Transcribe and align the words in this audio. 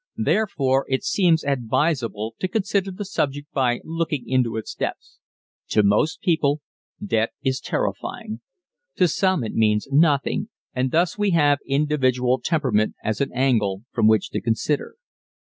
Therefore, 0.17 0.87
it 0.89 1.03
seems 1.03 1.43
advisable 1.43 2.33
to 2.39 2.47
consider 2.47 2.89
the 2.89 3.05
subject 3.05 3.51
by 3.53 3.81
looking 3.83 4.27
into 4.27 4.57
its 4.57 4.73
depths. 4.73 5.19
To 5.67 5.83
most 5.83 6.21
people 6.21 6.61
debt 7.05 7.33
is 7.43 7.59
terrifying. 7.59 8.41
To 8.95 9.07
some 9.07 9.43
it 9.43 9.53
means 9.53 9.87
nothing 9.91 10.49
and 10.73 10.89
thus 10.89 11.19
we 11.19 11.29
have 11.37 11.59
individual 11.67 12.39
temperament 12.41 12.95
as 13.03 13.21
an 13.21 13.31
angle 13.33 13.83
from 13.91 14.07
which 14.07 14.31
to 14.31 14.41
consider. 14.41 14.95